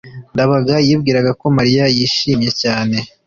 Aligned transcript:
ndabaga 0.33 0.75
yibwiraga 0.87 1.31
ko 1.41 1.45
mariya 1.57 1.83
yishimye 1.95 2.49
cyane 2.61 2.97